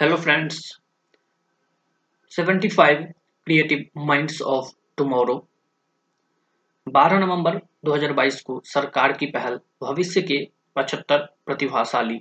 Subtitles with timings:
[0.00, 0.80] Hello friends
[2.38, 2.94] 75
[3.44, 5.48] creative minds of tomorrow
[6.88, 12.18] 12 नवंबर 2022 को सरकार की पहल, भविष्य के 75 प्रतिभाशाली।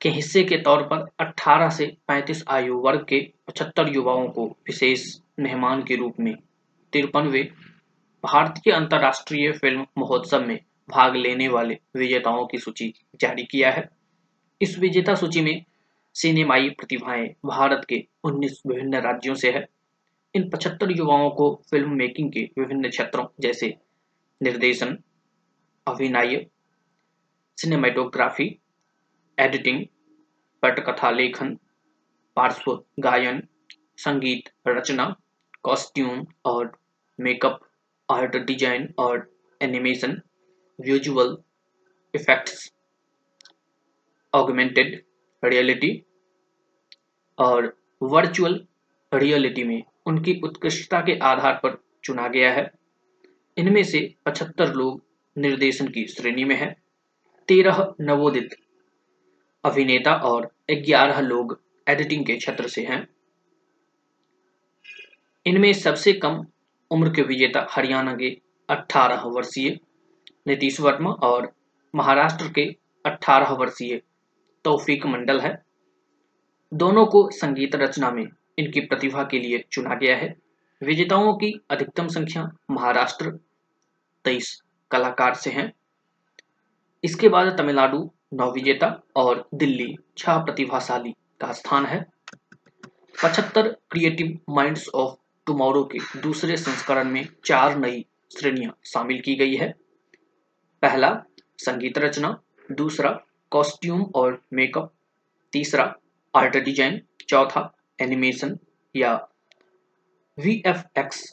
[0.00, 5.18] के हिस्से के तौर पर 18 से 35 आयु वर्ग के 75 युवाओं को विशेष
[5.40, 6.36] मेहमान के रूप में
[6.92, 7.42] तिरपनवे
[8.24, 14.01] भारतीय अंतर्राष्ट्रीय फ़िल्म महोत्सव में भाग लेने वाले विजेताओं की सूची जारी किया है।
[14.62, 15.64] इस विजेता सूची में
[16.14, 19.66] सिनेमाई प्रतिभाएँ भारत के 19 विभिन्न राज्यों से है।
[20.34, 23.74] इन 75 युवाओं को फ़िल्म मेकिंग के विभिन्न क्षेत्रों जैसे
[24.40, 24.96] निर्देशन,
[25.86, 26.46] अभिनय
[27.58, 28.46] सिनेमेटोग्राफी
[29.38, 29.84] एडिटिंग
[30.62, 31.58] पटकथा लेखन,
[32.36, 33.42] पार्श्व गायन,
[33.98, 35.14] संगीत, रचना
[35.62, 36.72] कॉस्ट्यूम और
[37.18, 37.60] मेकअप
[38.08, 40.20] आर्ट डिज़ाइन और animation
[40.78, 41.36] visual
[42.14, 42.70] effects
[44.34, 45.02] augmented
[45.44, 46.02] reality
[47.38, 48.66] और वर्चुअल
[49.14, 52.70] रियलिटी में उनकी उत्कृष्टता के आधार पर चुना गया है।
[53.58, 55.04] इनमें से 75 लोग
[55.38, 56.82] निर्देशन की श्रेणी में हैं।
[57.48, 58.56] तेरह नवोदित
[59.64, 63.08] अभिनेता और 11 लोग एडिटिंग के क्षेत्र से हैं।
[65.46, 66.46] इनमें सबसे कम
[66.90, 68.40] उम्र के विजेता हरियाणा के
[68.70, 69.78] 18 वर्षीय
[70.46, 71.52] नीतीश वर्मा और
[71.94, 72.76] महाराष्ट्र के
[73.06, 74.02] 18 वर्षीय
[74.64, 75.62] तौफीक मंडल है।
[76.74, 78.28] दोनों को संगीत रचना में
[78.58, 80.36] इनकी प्रतिभा के लिए चुना गया है।
[80.82, 83.30] विजेताओं की अधिकतम संख्या महाराष्ट्र
[84.24, 85.72] तेईस कलाकार से हैं।
[87.04, 92.06] इसके बाद तमिलनाडु नौ विजेता और दिल्ली छह प्रतिभाशाली का स्थान है।
[93.24, 98.06] पचहत्तर क्रिएटिव माइंड्स ऑफ़ टुमारो के दूसरे संस्करण में चार नई
[98.38, 99.74] श्रेणियाँ शामिल की गई है।
[100.82, 101.24] पहला,
[101.58, 102.40] संगीत रचना,
[102.72, 103.10] दूसरा
[103.52, 104.92] कॉस्ट्यूम और मेकअप।
[105.52, 105.84] तीसरा,
[106.34, 108.58] आर्ट डिज़ाइन। चौथा, एनिमेशन
[108.94, 109.14] या
[110.38, 111.24] वी एफ़ एक्स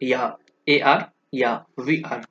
[0.00, 0.36] या
[0.66, 2.26] ए आर या वी आर